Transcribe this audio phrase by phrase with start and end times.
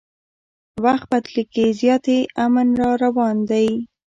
[0.83, 3.67] وخت بدلیږي زیاتي امن راروان دي